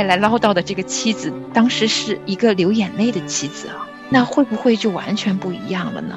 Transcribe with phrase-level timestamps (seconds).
[0.00, 6.16] 爱来唠叨的这个妻子，当时是一个流眼泪的妻子啊，那会不会就完全不一样了呢？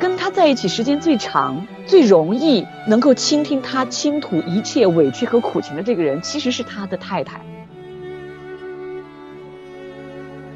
[0.00, 7.40] 跟他在一起时间最长、最容易能够倾听他倾吐一切委屈和苦情的这个人，其实是他的太太。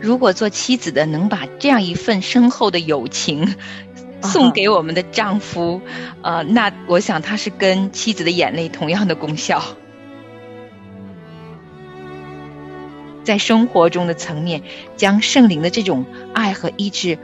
[0.00, 3.54] 如果做妻子的能把这样一份深厚的友情
[4.22, 5.80] 送给我们的丈夫，
[6.22, 9.62] 呃，那我想他是跟妻子的眼泪同样的功效。
[13.30, 14.64] 在生活中的层面，
[14.96, 17.16] 将圣灵的这种爱和医治，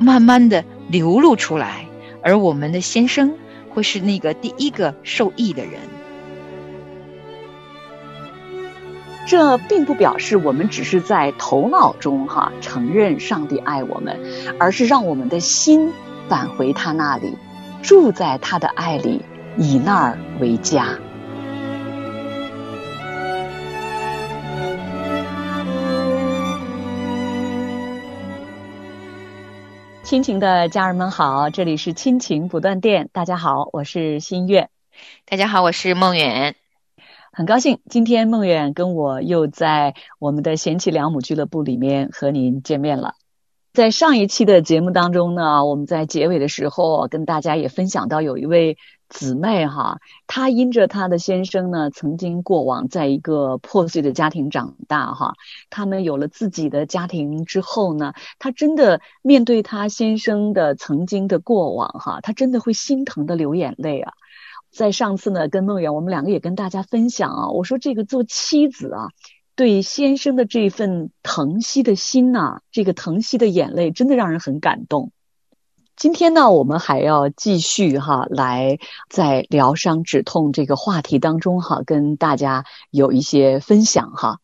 [0.00, 1.86] 慢慢的流露出来，
[2.20, 3.34] 而我们的先生
[3.70, 5.74] 会是那个第一个受益的人。
[9.28, 14.18] 这并不表示我们只是在头脑中哈承认上帝爱我们，
[14.58, 15.92] 而是让我们的心
[16.28, 17.36] 返回他那里，
[17.84, 19.22] 住在他的爱里，
[19.56, 20.98] 以那儿为家。
[30.12, 34.68] 亲情的家人们好，这里是亲情不断电，大家好，我是新月，
[35.24, 36.54] 大家好，我是梦远。
[37.32, 43.14] 很高兴今天梦远跟我又在我们的贤妻良母俱乐部里面和您见面了。
[43.72, 48.76] 在上一期的节目当中呢，我们在结尾的时候跟大家也分享到，有一位
[49.12, 55.34] 姊妹哈，她因着她的先生呢，曾经过往在一个破碎的家庭长大哈，
[55.68, 64.14] 他们有了自己的家庭之后呢，她真的面对她先生的曾经的过往哈，她真的会心疼的流眼泪啊。
[64.70, 69.08] 在上次呢，跟梦远，我们两个也跟大家分享啊，我说这个做妻子啊，
[69.54, 75.12] 对先生的这份疼惜的心呐，这个疼惜的眼泪，真的让人很感动。
[75.96, 78.78] 今天呢，我们还要继续哈，来
[79.08, 84.38] 在疗伤止痛这个话题当中哈，跟大家有一些分享哈。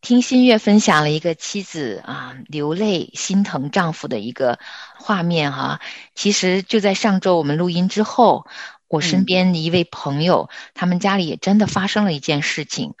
[0.00, 4.58] 听新月分享了一个妻子啊流泪心疼丈夫的一个
[4.98, 5.80] 画面哈，
[6.14, 8.46] 其实就在上周我们录音之后。
[8.90, 12.94] 我身边的一位朋友，他们家里也真的发生了一件事情，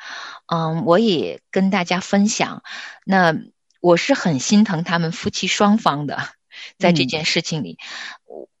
[0.46, 2.62] 嗯，我也跟大家分享。
[3.06, 3.34] 那
[3.80, 6.18] 我是很心疼他们夫妻双方的，
[6.78, 7.78] 在这件事情里，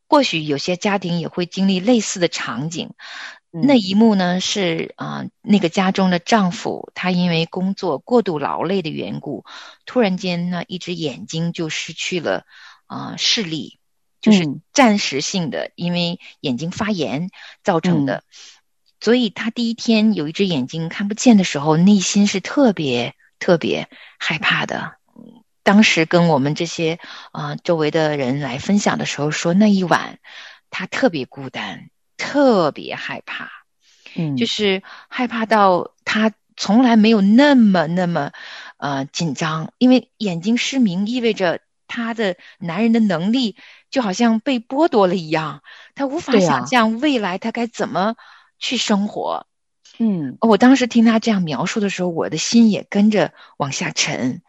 [0.08, 2.90] 或许有些家庭也会经历类似的场景。
[3.50, 9.44] 那一幕呢，是啊，那个家中的丈夫，他因为工作过度劳累的缘故，
[9.86, 12.44] 突然间呢，一只眼睛就失去了
[12.86, 13.78] 啊视力。
[14.20, 17.30] 就是暂时性的，因为眼睛发炎
[17.62, 18.24] 造成的，
[18.98, 23.88] 所以他第一天有一只眼睛看不见的时候，内心是特别特别
[24.18, 24.97] 害怕的。
[25.68, 26.98] 当时跟我们这些
[27.30, 30.18] 啊周围的人来分享的时候，说那一晚
[30.70, 33.50] 他特别孤单，特别害怕，
[34.16, 38.32] 嗯，就是害怕到他从来没有那么那么
[38.78, 43.56] 呃紧张，因为眼睛失明意味着他的男人的能力。
[43.90, 45.62] 就好像被剥夺了一样，
[45.94, 48.16] 他无法想象未来他该怎么
[48.58, 49.46] 去生活。
[49.98, 54.42] 嗯，我当时听他这样描述的时候，我的心也跟着往下沉。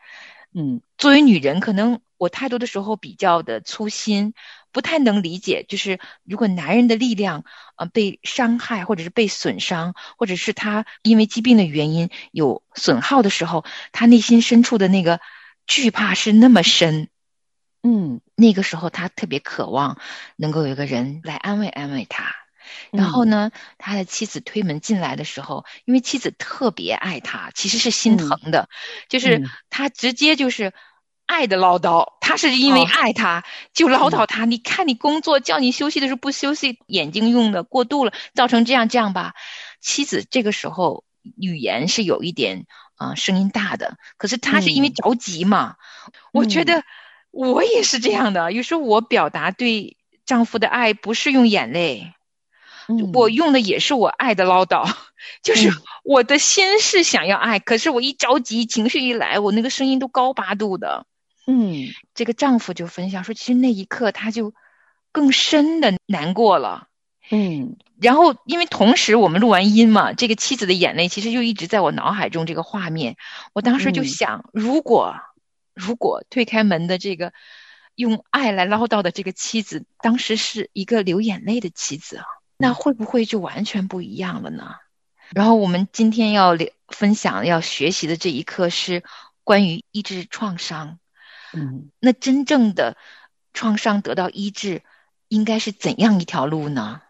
[0.53, 4.33] 嗯，作为女人，可能我太多的时候比较的粗心，
[4.71, 7.43] 不太能理解，就是如果男人的力量
[7.75, 15.21] 呃被伤害，或者是被损伤，或者是他因为疾病的原因有损耗的时候，他内心深处的那个
[15.67, 17.09] 惧怕是那么深。
[17.83, 19.99] 嗯，那个时候他特别渴望
[20.35, 22.38] 能够有个人来安慰安慰他。
[22.91, 28.69] 然后呢，他的妻子推门进来的时候，因为妻子特别爱他，其实是心疼的，
[29.07, 30.73] 就是他直接就是
[31.25, 32.13] 爱的唠叨。
[32.21, 33.43] 他是因为爱他，
[33.73, 34.45] 就唠叨他。
[34.45, 39.33] 你看你工作叫你休息的时候不休息，眼睛用的过度了，造成这样这样吧。
[39.81, 41.03] 妻子这个时候
[41.37, 42.65] 语言是有一点
[42.95, 45.75] 啊声音大的，可是他是因为着急嘛。
[46.31, 46.83] 我觉得。
[47.31, 52.11] 我也是这样的，有时候我表达对丈夫的爱不是用眼泪，
[53.13, 54.91] 我用的也是我爱的唠叨，
[55.43, 55.69] 就是
[56.03, 61.05] 我的心是想要爱，可是我一着急，情绪一来，我那个声音都高八度的。
[61.47, 64.53] 嗯，这个丈夫就分享说，其实那一刻他就
[65.11, 66.87] 更深的难过了。
[67.31, 73.15] 嗯，然后因为同时我们录完音嘛，这个妻子的眼泪其实就一直在我脑海中这个画面，
[73.53, 75.15] 我当时就想，如果。
[75.75, 77.31] 如果推开门的这个
[77.95, 82.25] 用爱来唠叨的这个妻子，当时是一个流眼泪的妻子啊，
[82.61, 84.75] 那会不会就完全不一样了呢？
[85.33, 86.57] 然后我们今天要
[86.89, 89.01] 分享、要学习的这一课是
[89.45, 90.99] 关于医治创伤。
[91.53, 92.97] 嗯，那真正的
[93.53, 94.83] 创伤得到医治，
[95.29, 97.01] 应该是怎样一条路呢？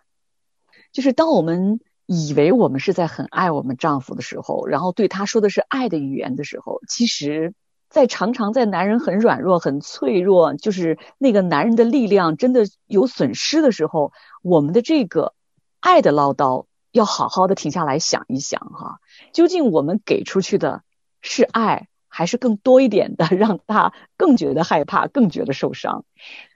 [0.91, 7.55] 就是当我们以为我们是在很爱我们丈夫的时候，然后对他说的是爱的语言的时候，其实，
[7.89, 14.13] 在常常在男人很软弱、很脆弱，就是那个男人的力量真的有损失的时候，
[14.43, 15.33] 我们的这个
[15.79, 18.99] 爱的唠叨，要好好的停下来想一想哈，
[19.33, 20.83] 究竟我们给出去的
[21.21, 26.05] 是爱，还是更多一点的让他更觉得害怕、更觉得受伤？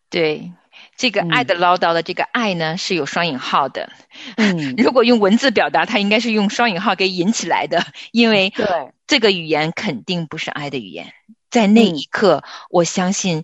[0.09, 0.53] 对。
[0.97, 3.91] 这个爱的唠叨的这个爱呢，是有双引号的。
[4.37, 11.13] 嗯， 如果用文字表达，它应该是用双引号给引起来的，因为对这个语言肯定不是爱的语言。
[11.49, 13.43] 在那一刻，我相信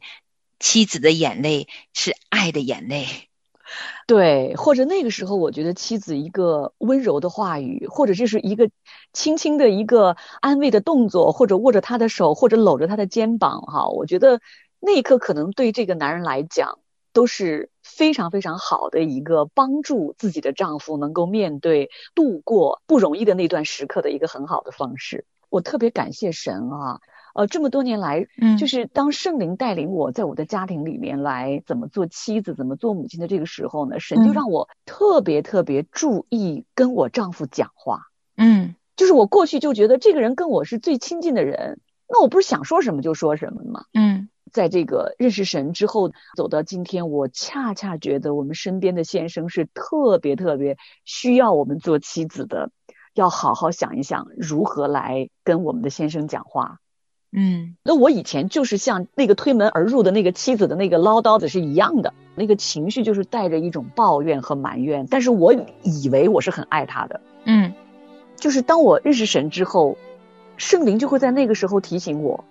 [0.60, 3.29] 妻子的眼泪是爱的眼泪。
[4.10, 8.72] 对，或者那个时候，我觉得妻子一个温柔的话语，或者这是一个
[9.14, 14.42] 轻轻的一个安慰的动作，或者握着他的手，或者搂着他的肩膀，哈，我觉得
[14.80, 16.80] 那一刻可能对这个男人来讲。
[17.12, 25.26] 都是非常非常好的一个帮助自己的丈夫能够面对度过不容易的那段时刻的一个很好的方式。
[25.50, 27.02] 我特别感谢神啊，
[27.34, 38.02] 呃，这么多年来，嗯，就是当圣灵带领我在我的家庭里面来怎么做妻子、怎么做母亲的这个时候呢，神就让我特别特别注意跟我丈夫讲话。
[38.36, 43.86] 嗯，就是我过去就觉得这个人跟我是最亲近的人，那我不是想说什么就说什么吗？
[43.94, 44.30] 嗯。
[44.52, 52.72] 在这个认识神之后，走到今天，我恰恰觉得我们身边的先生是特别特别需要我们做妻子的，
[53.14, 56.80] 要好好想一想如何来跟我们的先生讲话。
[57.32, 65.54] 嗯，那我以前就是像那个推门而入的那个妻子的那个唠叨子是一样的，那个情绪就是带着一种抱怨和埋怨，但是我
[65.84, 67.22] 以为我是很爱他的。
[67.46, 67.74] 嗯，
[68.36, 69.98] 就是当我认识神之后，
[70.58, 72.44] 圣灵就会在那个时候提醒我，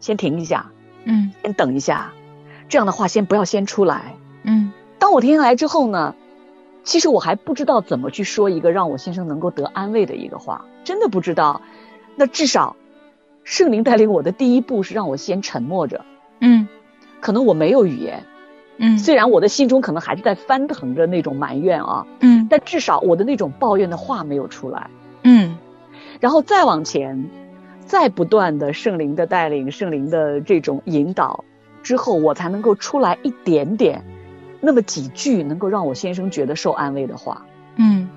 [0.00, 0.70] 先停一下。
[1.04, 2.12] 嗯，先等一下，
[2.68, 4.16] 这样的话先不要先出来。
[4.42, 6.14] 嗯，当我停下来之后呢，
[6.84, 11.62] 其实我还不知道怎么去说一个让我先生能够得安慰的一个话，真的不知道。
[12.16, 12.76] 那至少
[13.46, 16.04] 圣灵带领我的第一步是让我先沉默着。
[16.40, 16.66] 嗯，
[17.20, 18.24] 可能我没有语言。
[18.76, 22.06] 嗯，虽然我的心中可能还是在翻腾着那种埋怨啊。
[22.20, 24.90] 嗯，但至少我的那种抱怨的话没有出来。
[25.22, 25.56] 嗯，
[26.20, 27.30] 然后再往前。
[27.86, 31.44] 再不断的圣灵的带领，圣灵的这种引导
[31.84, 34.02] 之后，我才能够出来一点点，
[34.60, 37.46] 那么几句能够让我先生觉得受安慰的话。
[37.76, 38.08] 嗯，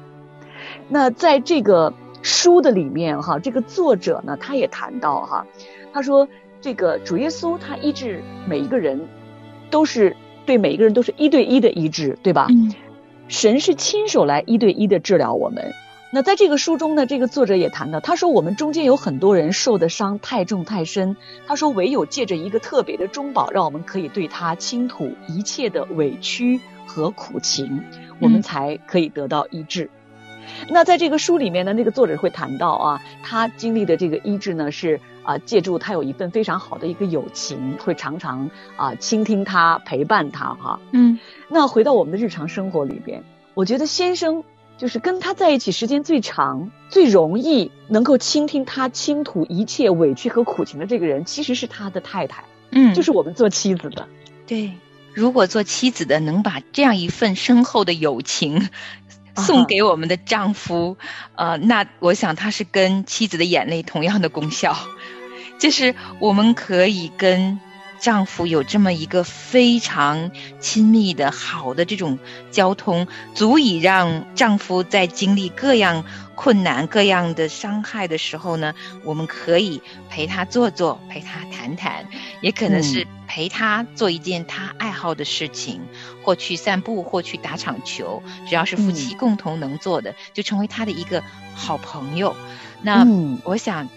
[0.88, 5.46] 那在这个书的里面哈，这个作者呢，他也谈到哈，
[5.94, 6.28] 他说
[6.62, 9.08] 这个主耶稣他医治每一个人，
[9.70, 12.48] 都是对每一个人都是一对一的医治，对吧？
[12.50, 12.74] 嗯，
[13.28, 15.72] 神是亲手来一对一的治疗我们。
[16.12, 27.84] 那在这个书中呢，这个作者也谈到，他说我们中间有很多人受的伤太重太深，他说唯有借着一个特别的中保，让我们可以对他倾吐一切的委屈和苦情，
[28.20, 29.92] 我们才可以得到医治。
[30.68, 40.80] 那在这个书里面呢，那个作者会谈到啊，他经历的这个医治呢，是啊，借助他有一份非常好的一个友情，会常常啊倾听他，陪伴他哈。
[40.92, 43.24] 嗯，那回到我们的日常生活里边，
[43.54, 44.44] 我觉得先生。
[44.78, 52.46] 就是跟他在一起时间最长、最容易能够倾听他倾吐一切委屈和苦情的这个人，其实是他的太太。
[52.72, 54.08] 嗯，就是我们做妻子的。
[54.48, 54.72] 对，
[55.14, 58.70] 如果做妻子的能把这样一份深厚的友情
[59.44, 60.98] 送给我们的丈夫，
[61.36, 64.76] 呃，那我想他是跟妻子的眼泪同样的功效，
[65.60, 67.60] 就是我们可以跟。
[68.00, 72.18] 丈夫有这么一个非常亲密的好的这种
[72.50, 76.04] 交通，足以让丈夫在经历各样
[76.36, 82.06] 困难、各样的伤害的时候呢，我们可以陪他坐坐，陪他谈谈，
[82.42, 85.82] 也可能是陪他做一件他爱好的事情，
[86.24, 91.22] 或去散步，或去打场球，只要是夫妻共同能做的，就成为他的一个
[91.54, 92.36] 好朋友。
[92.82, 93.06] 那
[93.44, 93.90] 我想。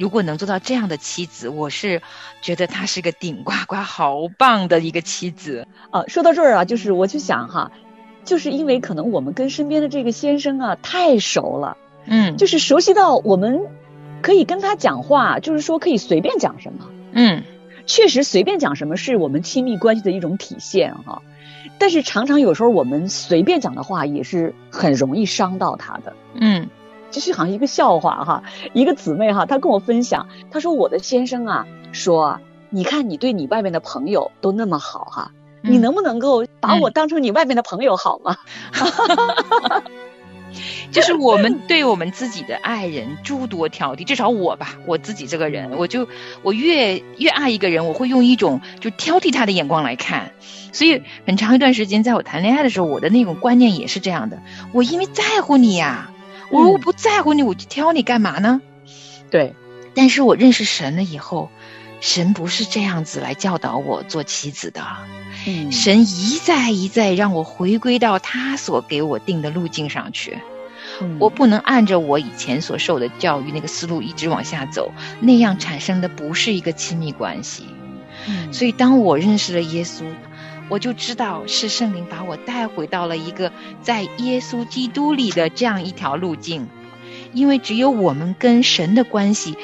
[0.00, 2.00] 如果能做到这样的妻子，我是
[2.40, 5.68] 觉得她是个顶呱呱好棒的一个妻子。
[5.92, 7.70] 呃，说到这儿啊，就是我就想哈，
[8.24, 11.76] 就是因为可能我们跟身边的这个先生啊太熟了，
[12.06, 13.60] 嗯，就是熟悉到我们
[14.22, 17.44] 可以跟他讲话，就是说可以随便讲什么，嗯，
[17.84, 21.20] 确实随便讲什么是我们亲密关系的一种体现哈。
[21.78, 26.70] 但是常常有时候我们随便讲的话也是很容易伤到他的，嗯。
[27.10, 32.40] 就是好像一个笑话哈，一个姊妹哈，她跟我分享，她说我的先生啊，说
[32.70, 38.36] 你看你对你外面的朋友都那么好哈，你能不能够把我当成你外面的朋友好吗？
[40.90, 46.08] 就是我们对我们自己的爱人诸多挑剔，至少我吧，我自己这个人，我就
[46.42, 50.32] 我越越爱一个人，我会用一种就挑剔他的眼光来看，
[50.72, 56.09] 所以很长一段时间，在我谈恋爱的时候，我的那种观念也是这样的，我因为在乎你呀。
[56.50, 58.60] 我我不在乎你，我去挑你干嘛呢？
[59.30, 59.54] 对。
[59.94, 61.50] 但是我认识神了以后，
[62.00, 64.82] 神不是这样子来教导我做妻子的。
[65.46, 70.38] 嗯，神一再一再让我回归到他所给我定的路径上去。
[71.18, 77.64] 我不能按着我以前所受的教育那个思路一直往下走，那样产生的不是一个亲密关系。
[78.52, 80.04] 所以当我认识了耶稣，
[80.70, 86.68] 我就知道是圣灵把我带回到了一个在耶稣基督里的这样一条路径。
[87.32, 89.56] 因为只有我们跟神的关系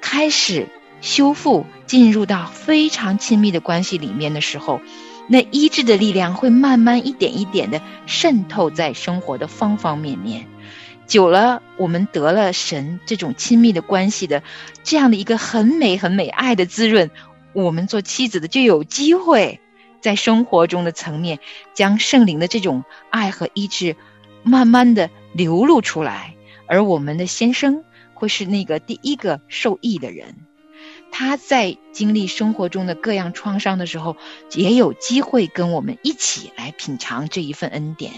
[0.00, 0.68] 开始
[1.00, 4.80] 修复，进入到非常亲密的关系里面的时候，
[5.28, 10.46] 那医治的力量会慢慢一点一点的渗透在生活的方方面面。
[11.06, 14.42] 久了，我们得了神这种亲密的关系的
[14.84, 17.10] 这样的一个很美很美爱的滋润，
[17.52, 19.60] 我们做妻子的就有机会
[20.00, 21.38] 在生活中的层面
[21.74, 23.96] 将圣灵的这种爱和医治
[24.42, 26.34] 慢慢的流露出来，
[26.66, 30.34] 而我们的先生会是那个第一个受益的人。
[31.12, 34.16] 他在经历生活中的各样创伤的时候，
[34.54, 38.12] 也有机会跟我们一起来品尝这一份恩典。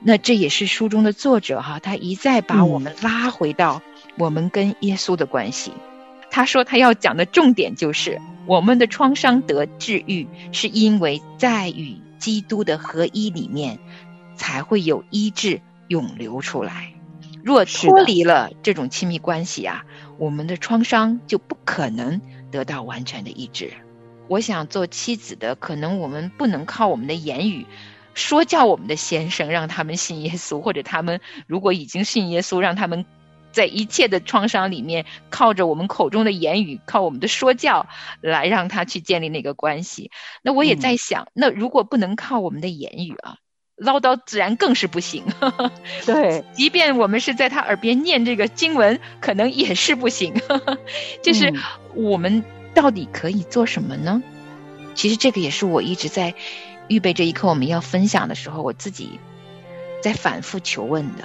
[0.00, 3.82] 那这也是书中的作者哈，他一再把我们拉回到
[4.18, 5.72] 我们跟耶稣的关系。
[6.34, 13.78] 他说他要讲的重点就是，我们的创伤得治愈，是因为在与基督的合一里面，
[14.34, 16.92] 才会有医治涌流出来。
[17.44, 19.84] 若脱离了这种亲密关系啊，
[20.18, 23.72] 我们的创伤就不可能得到完全的医治。
[24.26, 27.64] 我想做妻子的，可能我们不能靠我们的言语。
[28.14, 33.04] 说教我们的先生，让他们信耶稣，或者他们如果已经信耶稣，让他们
[33.54, 37.86] 在一切的创伤里面，靠着我们口中的言语，靠我们的说教
[38.20, 40.10] 来让他去建立那个关系。
[40.42, 43.38] 那我也在想，那如果不能靠我们的言语啊，
[43.76, 45.24] 唠叨自然更是不行。
[46.04, 50.34] 对，即便我们是在他耳边念这个经文，可能也是不行。
[51.22, 51.54] 就是
[51.94, 52.44] 我们
[52.74, 54.22] 到底可以做什么呢？
[54.94, 56.34] 其实这个也是我一直在。
[56.86, 59.18] 预备这一刻我们要分享的时候，我自己
[60.02, 61.24] 在反复求问的：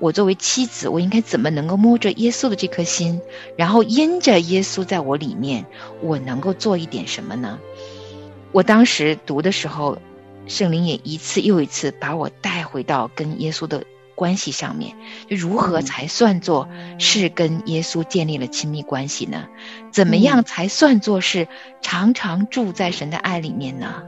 [0.00, 3.20] 我作为妻子，我应该怎么能够摸着耶稣的这颗心，
[3.56, 5.66] 然后因着耶稣在我里面，
[6.02, 7.58] 我能够做一点什么呢？
[8.50, 9.98] 我当时读的时候，
[10.46, 14.96] 圣灵也一次又一次把我带回到跟耶稣的关系上面，
[15.28, 19.46] 就如何才算作是跟耶稣建立了亲密关系呢？
[19.92, 21.46] 怎么样才算作是
[21.82, 24.02] 常常住在神的爱里面呢？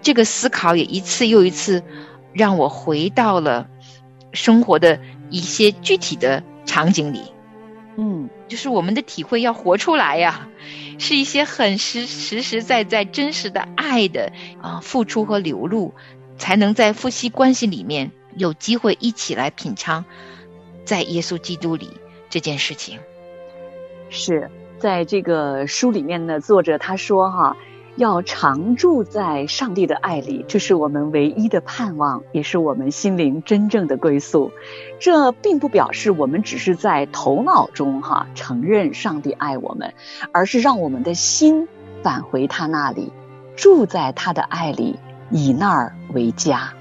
[0.00, 1.82] 这个思考也一次又一次
[2.32, 3.68] 让我回到了
[4.32, 7.32] 生活的一些具体的场景里，
[7.96, 10.48] 嗯，就是我们的体会要活出来呀，
[10.98, 14.32] 是一些很实实实在在真实的爱的
[14.62, 15.94] 啊付出和流露，
[16.36, 20.04] 才能在夫妻关系里面有机会一起来品尝
[20.84, 21.90] 在耶稣基督里
[22.30, 22.98] 这件事情。
[24.10, 27.56] 是在这个书里面呢，作者他说哈。
[27.98, 34.52] 要常住在上帝的爱里，这是我们唯一的盼望，也是我们心灵真正的归宿。
[35.00, 39.94] 这并不表示我们只是在头脑中哈承认上帝爱我们，
[40.32, 41.66] 而是让我们的心
[42.04, 43.12] 返回他那里，
[43.56, 44.96] 住在他的爱里，
[45.30, 46.72] 以那儿为家。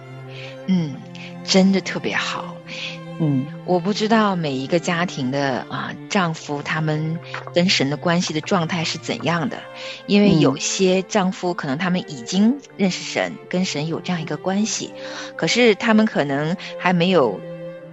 [0.68, 0.94] 嗯，
[1.44, 2.57] 真的特别好。
[3.20, 7.18] 嗯，我不知道每一个家庭的啊丈夫他们
[7.54, 9.58] 跟神的关系的状态是怎样的，
[10.06, 14.92] 因为有些丈夫可能他们已经认识神，跟神有这样一个关系，
[15.36, 17.40] 可是他们可能还没有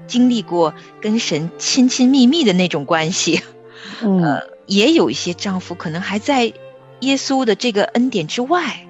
[0.06, 3.40] 经历过跟神亲亲密密的那种关系。
[4.00, 6.52] 呃，也有一些丈夫可能还在
[7.00, 8.86] 耶稣的这个恩典之外，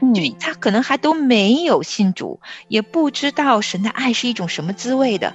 [0.00, 5.34] 就他可能还都没有信主，也不知道神的爱是一种什么滋味的。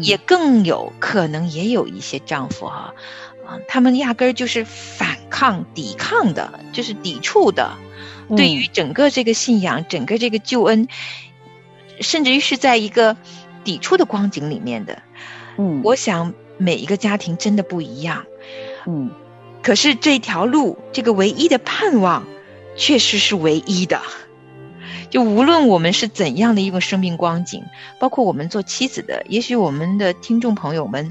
[0.00, 2.94] 也更有可能也有一些丈夫哈，
[3.46, 7.76] 啊，他们压根儿就是反抗、抵抗的，就是抵触的，
[8.36, 10.88] 对于整个这个信仰、整个这个救恩，
[12.00, 13.16] 甚至于是在一个
[13.64, 15.02] 抵触的光景里面的。
[15.58, 18.26] 嗯，我想每一个家庭真的不一样。
[18.86, 19.10] 嗯，
[19.62, 22.24] 可是这条路，这个唯一的盼望，
[22.76, 24.00] 确实是唯一的。
[25.16, 27.64] 就无论我们是怎样的一个生命光景，
[27.98, 31.10] 包括我们做妻子的，也许我们的听众朋友们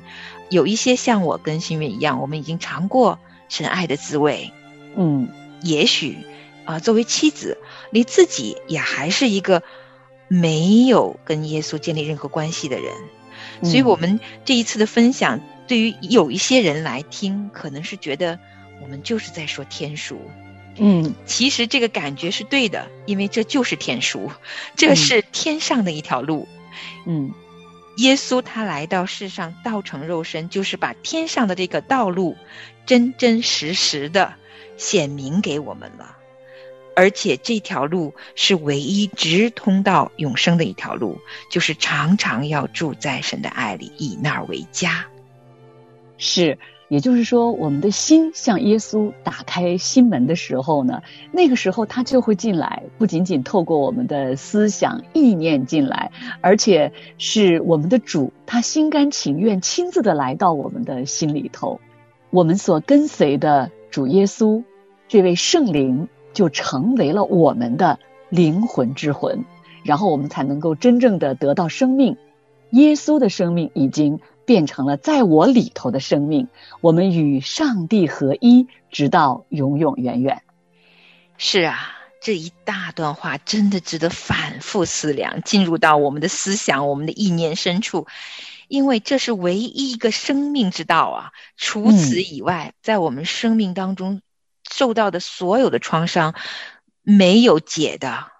[0.52, 3.18] 有一些像我跟新月一样，我们已经尝过
[3.50, 4.52] 神爱的滋味，
[4.96, 5.30] 嗯，
[5.64, 6.20] 也许
[6.66, 7.58] 啊，作为妻子，
[7.90, 9.64] 你自己也还是一个
[10.28, 12.94] 没有跟耶稣建立任何关系的人，
[13.64, 18.38] 所以我们这一次的分享，对于有一些人来听，可能是觉得
[18.84, 20.22] 我们就是在说天书。
[20.77, 24.32] 嗯，其实这个感觉是对的，因为这就是天书，
[24.75, 26.48] 这是天上的一条路。
[27.05, 27.32] 嗯，
[27.98, 32.36] 耶稣他来到世上道成肉身，就是把天上的这个道路
[32.86, 34.34] 真真实实的
[34.75, 36.17] 显明给我们了。
[36.98, 41.20] 而且这条路是唯一直通到永生的一条路，
[41.51, 45.08] 就是常常要住在神的爱里，以那儿为家。
[46.17, 46.58] 是，
[46.96, 61.82] 也就是说，我们的心向耶稣打开心门的时候呢，那个时候他就会进来，不仅仅透过我们的思想意念进来，而且是我们的主，他心甘情愿亲自的来到我们的心里头。
[62.30, 64.64] 我们所跟随的主耶稣，
[65.10, 66.08] 这位圣灵。
[66.36, 67.98] 就成为了我们的
[68.28, 69.46] 灵魂之魂，
[69.86, 72.18] 然后我们才能够真正的得到生命。
[72.72, 76.48] 耶稣的生命已经变成了在我里头的生命，
[76.82, 80.44] 我们与上帝合一，直到永永远远。
[81.38, 88.08] 是啊，这一大段话真的值得反复思量，进入到我们的思想、我们的意念深处，
[88.68, 91.32] 因为这是唯一一个生命之道啊！
[91.58, 94.22] 除此以外，在我们生命当中。
[94.74, 96.34] 受到的所有的创伤
[97.04, 98.32] 没有解的，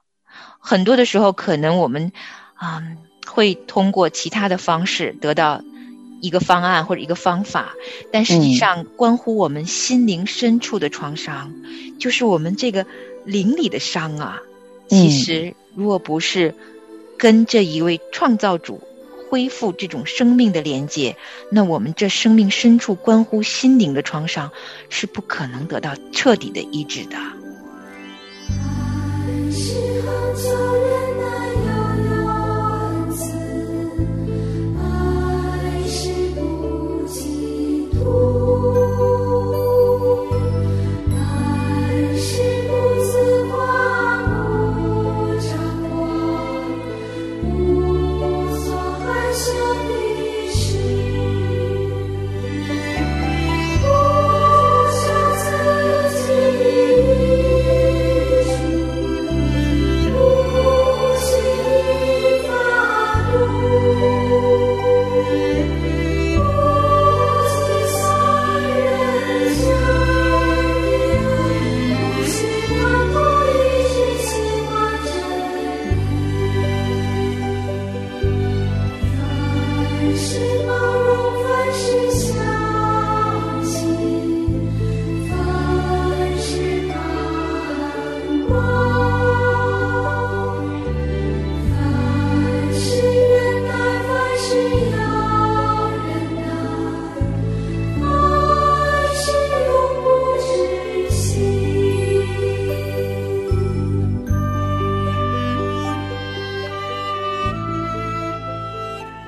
[0.60, 2.12] 很多的时候可能我们
[2.56, 2.82] 啊
[3.28, 5.62] 会通过其他的方式得到
[6.22, 7.74] 一个方案或者一个方法，
[8.12, 11.54] 但实际上关乎我们心灵深处的创伤，
[12.00, 12.86] 就是我们这个
[13.24, 14.42] 灵里的伤啊。
[14.88, 16.54] 其实，如果不是
[17.18, 18.82] 跟这一位创造主。
[19.28, 21.18] 恢复这种生命的连接，
[21.50, 24.52] 那我们这生命深处关乎心灵的创伤，
[24.88, 27.18] 是不可能得到彻底的医治的。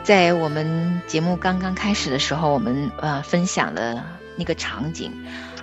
[0.08, 4.06] 在我们节目刚刚开始的时候，我们呃分享了
[4.38, 5.12] 那个场景，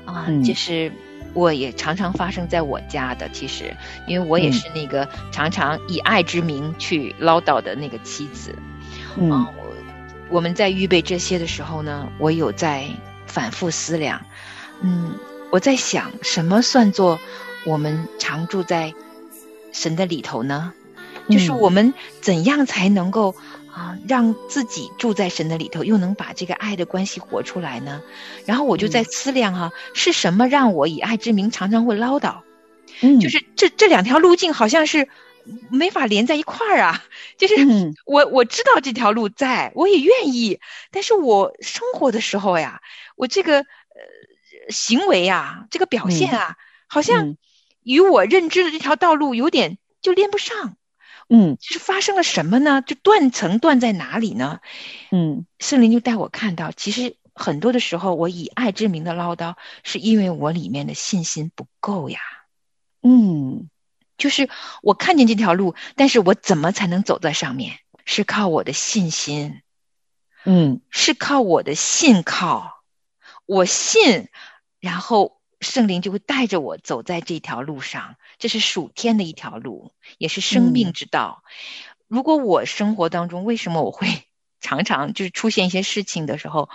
[0.04, 0.92] 啊，就是
[1.33, 3.26] 我也常常发生在我家的。
[3.30, 3.74] 其实，
[4.07, 8.54] 因为我也是那个常常以爱之名去唠叨的那个妻子。
[9.16, 9.46] 嗯，我
[10.28, 12.87] 我们在预备这些的时候呢，我有在
[13.26, 14.20] 反复思量。
[14.83, 15.14] 嗯，
[15.50, 17.18] 我在想，什么算作
[17.64, 18.92] 我们常住在
[19.72, 20.74] 神的里头呢？
[21.30, 23.35] 就是我们怎样才能够？
[23.74, 28.00] 啊，让自己住在神的里头，又能把这个爱的关系活出来呢？
[28.46, 32.42] 然后我就在思量哈，是什么让我以爱之名常常会唠叨？
[33.00, 35.08] 嗯，就是这这两条路径好像是
[35.72, 37.04] 没法连在一块儿啊。
[37.37, 37.56] 就是
[38.06, 40.60] 我我知道这条路在，我也愿意，
[40.92, 42.80] 但是我生活的时候呀，
[43.16, 43.66] 我这个呃
[44.68, 46.54] 行为啊，这个表现啊，
[46.87, 47.37] 好像
[47.82, 50.76] 与我认知的这条道路有点就连不上。
[51.28, 52.82] 嗯，就是发生了什么呢？
[52.82, 54.60] 就断层断在哪里呢？
[55.10, 62.20] 嗯，圣灵就带我看到，其实很多的时候，我以爱之名的唠叨，是因为我里面的信心不够呀。
[63.02, 63.68] 嗯，
[64.18, 64.48] 就是
[64.82, 67.78] 我看见这条路，但是我怎么才能走在上面？
[68.04, 69.62] 是靠我的信心。
[70.44, 72.82] 嗯，是靠我的信靠，
[73.46, 74.28] 我信，
[74.80, 75.40] 然后。
[75.64, 81.42] 圣灵就会带着我走在这条路上，这是属天的一条路，也是生命之道。
[82.07, 84.07] 如果我生活当中，为什么我会
[84.61, 86.68] 常常就是出现一些事情的时候，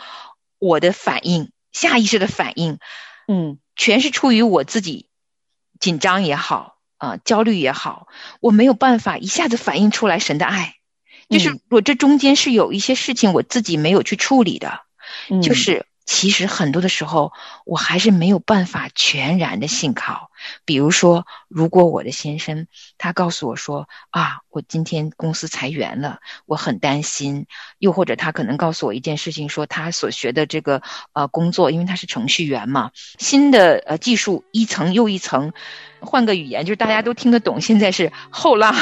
[0.58, 2.80] 我的反应，下意识的反应，
[3.28, 5.08] 嗯，全是出于我自己
[5.80, 8.08] 紧张也好，啊，焦虑也好，
[8.41, 10.75] 我没有办法一下子反应出来神的爱，
[11.30, 14.82] 就是我这中间是有一些事情我自己没有去处理的，
[15.41, 15.86] 就是。
[16.12, 17.34] 其实很多的时候，
[17.65, 20.32] 我还是没有办法全然的信靠，
[20.65, 22.65] 比如说，如果我的先生
[22.98, 27.45] 他告诉我说啊，我今天公司裁员了，我很担心；
[27.78, 30.82] 又或者他可能告诉我一件事情，说他所学的这个
[31.13, 35.54] 呃工作，因为他是程序员嘛，新的呃技术一层又一层，
[36.00, 38.76] 换个语言就是大家都听得懂，现在是后浪。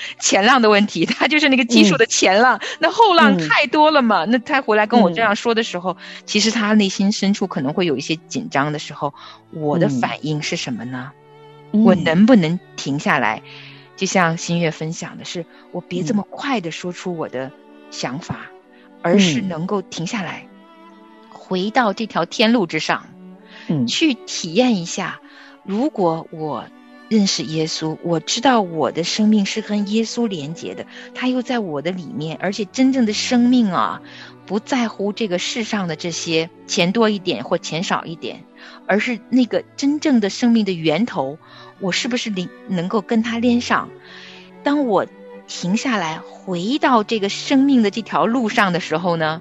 [0.20, 4.24] 前浪的问题， 他就是那个技术的前浪，那后浪太多了嘛。
[4.24, 9.12] 那他回来跟我这样说的时候，其实他内心深处可能会有一些紧张的时候。
[9.50, 11.12] 我的反应是什么呢？
[11.72, 13.42] 我能不能停下来？
[13.96, 17.50] 就像新月分享的是，我别这么快的说出我的
[17.90, 18.46] 想法，
[19.02, 20.46] 而是能够停下来，
[21.30, 23.06] 回到这条天路之上，
[23.66, 25.20] 嗯，去体验一下，
[25.64, 26.64] 如果我。
[27.08, 34.02] 认识耶稣，我知道我的生命是跟耶稣连接的，他又在我的里面，而且真正的生命啊，
[34.46, 38.44] 不在乎这个世上的这些钱多一点或钱少一点，
[38.86, 41.38] 而是那个真正的生命的源头，
[41.80, 43.88] 我是不是能能够跟他连上？
[44.62, 45.06] 当我
[45.46, 49.40] 停下来，回到这个生命的这条路上的时候呢？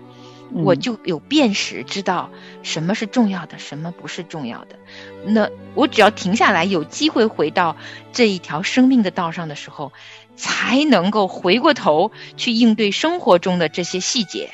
[0.54, 2.30] 我就有辨识，知道
[2.64, 4.78] 什么是重要的，什么不是重要的。
[5.26, 7.76] 那我只要停下来，有机会回到
[8.14, 9.92] 这一条生命的道上的时候，
[10.36, 14.50] 才能够回过头去应对生活中的这些细节。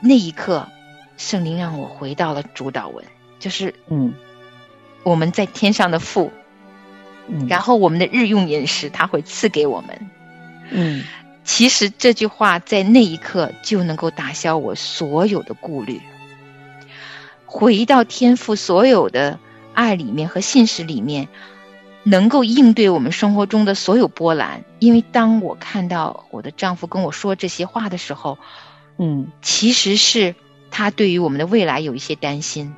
[0.00, 0.68] 那一刻，
[1.16, 3.04] 圣灵让我回到了主导文，
[3.38, 4.14] 就是嗯，
[5.02, 6.32] 我们在天上的父，
[7.28, 10.10] 嗯，然后我们的日用饮食他会赐给我们，
[10.70, 11.04] 嗯。
[11.44, 16.00] 其实这句话在那一刻就能够打消我所有的顾虑，
[17.44, 19.38] 回到天赋所有的
[19.74, 21.28] 爱里面和信实里面，
[22.02, 24.64] 能够应对我们生活中的所有波澜。
[24.78, 28.38] 因为当我看到我的丈夫跟我说这些话的时候，
[28.96, 30.34] 嗯，其实是
[30.70, 32.74] 他对于我们的未来有一些担心。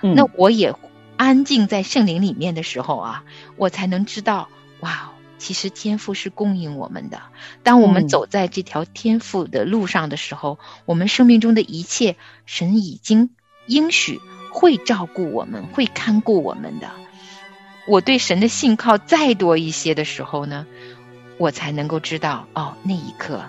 [0.00, 0.74] 嗯，那我也
[1.18, 3.24] 安静在圣灵里面的时候啊，
[3.56, 4.48] 我才能知道，
[4.80, 5.12] 哇。
[5.38, 7.22] 其实天赋是供应我们的。
[7.62, 13.30] 当我们走在这条天赋的路上的时候，我们生命中的一切，神已经
[13.66, 14.20] 应许
[14.50, 16.90] 会照顾我们，会看顾我们的。
[17.88, 20.66] 我对神的信靠再多一些的时候呢，
[21.38, 23.44] 我才能够知道，哦，那一刻，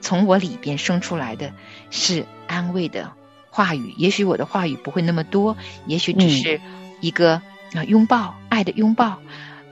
[0.00, 1.52] 从我里边生出来的
[1.90, 3.12] 是安慰的
[3.50, 3.92] 话语。
[3.98, 6.60] 也许我的话语不会那么多，也许只是
[7.00, 7.42] 一个
[7.74, 9.18] 啊拥抱，爱的拥抱。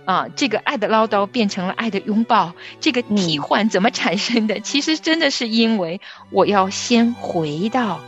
[0.09, 4.59] 啊，这个爱的唠叨变成了爱的拥抱，这个替换怎么产生的？
[4.61, 8.01] 其实真的是因为我要先回到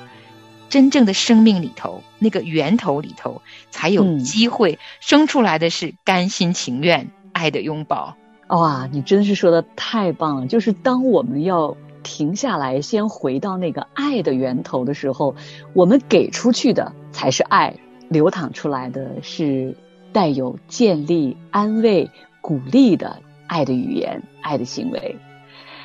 [0.70, 8.16] 真正的生命里头，那个源头里头，才有机会生出来的是甘心情愿爱的拥抱。
[8.48, 10.46] 哇，你真是说的太棒了！
[10.46, 15.36] 就是当我们要停下来，先回到那个爱的源头的时候，
[15.74, 17.76] 我们给出去的才是爱，
[18.08, 19.76] 流淌出来的是。
[20.12, 25.16] 带有建立、安慰、鼓励的爱的语言、爱的行为。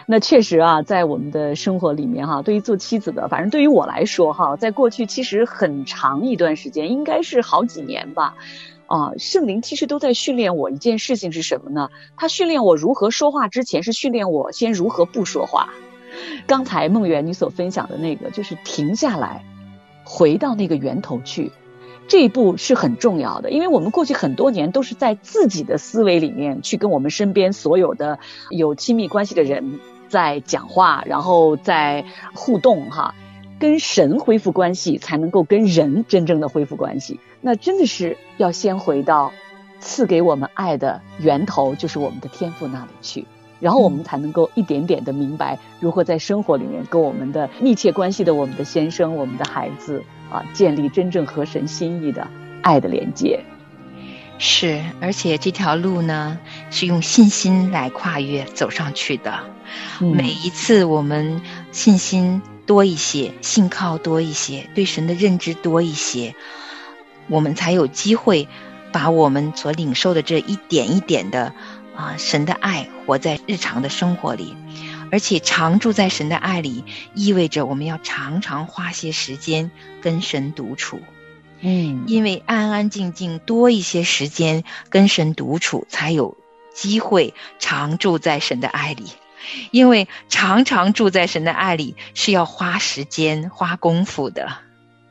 [0.08, 8.36] 那确实啊，在我们的生活里面哈，对于做妻子的，反正对于我来说哈，在过去其实很长一段时间，应该是好几年吧。
[8.86, 11.90] 啊，圣灵其实都在训练我一件事情是什么呢？
[12.18, 15.70] 他训练我如何说话之前，是训练我先如何不说话。
[16.46, 19.44] 刚才梦圆你所分享的那个，就是停下来，
[20.04, 21.52] 回到那个源头去。
[22.08, 28.20] 这一步是很重要的，因为我们过去很多年都是在自己的思维里面去跟我们身边所有的
[28.52, 33.16] 有亲密关系的人在讲话，然后在互动哈，
[33.60, 37.20] 跟神恢复关系才能够跟人真正的恢复关系。
[37.42, 39.34] 那真的是要先回到
[39.80, 43.26] 赐给我们爱的源头，就是我们的天赋那里去，
[43.60, 50.04] 然后我们才能够一点点的明白如何在生活里面跟我们的密切关系的我们的先生、我们的孩子。
[50.32, 52.28] 啊，建立真正合神心意的
[52.62, 53.44] 爱的连接，
[54.38, 56.40] 是，而且这条路呢
[56.72, 59.40] 是用信心来跨越走上去的。
[60.00, 66.36] 每一次我们信心多一些，信靠多一些，对神的认知多一些，
[67.28, 68.48] 我们才有机会
[68.92, 71.54] 把我们所领受的这一点一点的
[71.96, 74.56] 啊神的爱活在日常的生活里。
[75.12, 81.00] 而且常住在神的爱里，意味着我们要常常花些时间跟神独处。
[81.62, 86.38] 嗯，因为安安静静多一些时间跟神独处，才有
[86.74, 89.06] 机会常住在神的爱里。
[89.72, 94.58] 因为常常住在神的爱里是要花时间、花功夫的。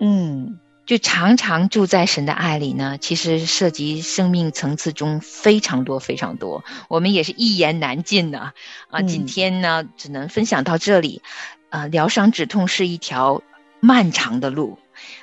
[0.00, 0.59] 嗯。
[0.87, 8.53] 就常常住在神的爱里呢，其实涉及生命层次中非常多非常多，我们也是一言难尽呢。
[8.90, 11.23] 啊，今天呢只能分享到这里。
[11.70, 13.42] 啊，疗伤止痛是一条
[13.81, 14.79] 漫长的路，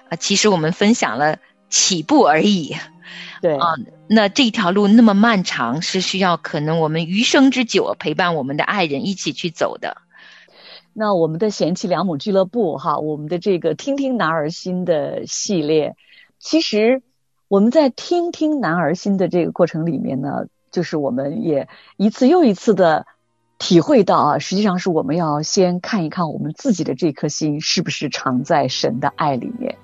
[0.10, 1.38] 啊，其实我们分享了
[1.70, 2.76] 起步而已。
[3.42, 3.76] 对啊，
[4.10, 10.02] 那这条路那么漫长，是需要可能我们余生之久陪伴我们的爱人一起去走的。
[10.94, 15.96] 那我们的贤妻良母俱乐部哈，我们的这个听听男儿心的系列，
[16.40, 17.02] 其实
[17.48, 23.06] 我们在听听男儿心的这个过程里面呢，就是我们也一次又一次的。
[23.64, 29.78] 体会到啊，实际上是我们要先看一看我们自己的这颗心是不是藏在神的爱里面，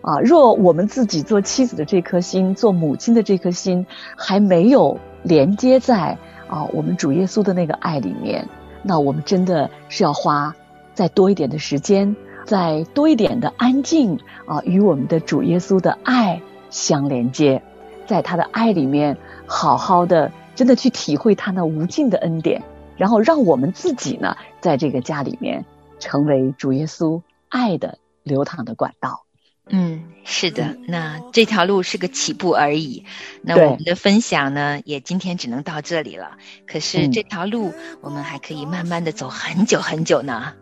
[0.00, 6.16] 啊，若我们自己做妻子的这颗心，做母亲的这颗心还没有连接在
[6.48, 8.48] 啊我们主耶稣的那个爱里面，
[8.88, 10.56] 那我们真的是要花
[10.94, 17.62] 再多一点的时间，再多一点的安静啊，与我们的主耶稣的爱相连接，
[18.06, 22.62] 在他的爱里面好好的真的去体会他那无尽的恩典。
[22.96, 25.66] 然后让我们自己呢，在这个家里面
[26.00, 27.20] 成为主耶稣
[27.50, 29.27] 爱的流淌的管道。
[29.70, 33.04] 嗯，是的，那这条路是个起步而已。
[33.42, 36.38] 那我们的分享呢，也今天只能到这里了。
[36.66, 40.54] 可是这条路，我们还可以慢慢的走很久很久呢。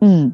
[0.00, 0.32] 嗯，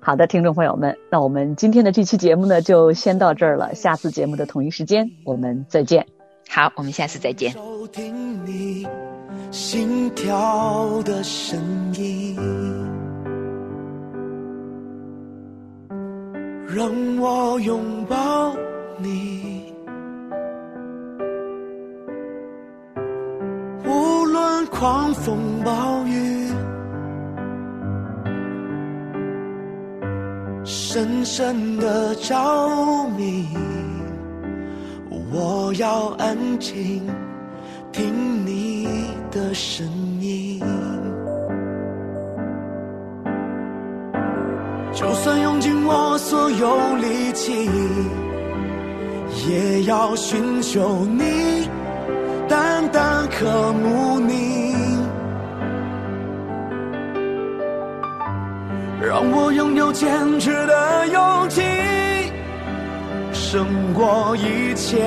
[0.00, 3.74] 好的，听众朋友们，那我们今天的这期节目呢，就先到这儿了。
[3.74, 6.06] 下次节目的同一时间，我们再见。
[6.48, 7.54] 好，我们下次再见。
[9.50, 11.58] 心跳的声
[11.94, 12.36] 音，
[16.70, 16.86] 让
[17.18, 18.54] 我拥抱
[18.98, 19.72] 你。
[23.86, 26.52] 无论狂风暴雨，
[30.62, 33.48] 深深的着迷。
[35.32, 37.02] 我要安静
[37.90, 39.08] 听你。
[39.30, 39.86] 的声
[40.20, 40.58] 音，
[44.90, 45.47] 就算有
[46.50, 47.68] 有力气，
[49.46, 51.68] 也要寻求你，
[52.48, 54.74] 淡淡和慕你，
[59.00, 60.08] 让我拥有坚
[60.40, 61.62] 持的勇气，
[63.32, 65.04] 胜过一切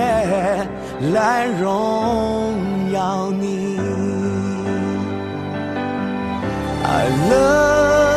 [1.14, 2.54] 来荣
[2.92, 3.80] 耀你。
[6.84, 8.11] I love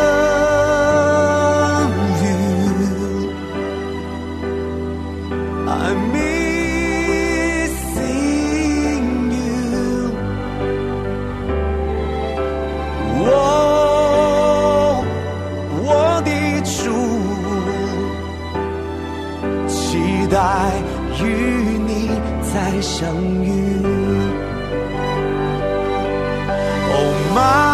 [22.54, 23.12] 再相
[23.42, 23.82] 遇。
[26.92, 27.73] Oh my..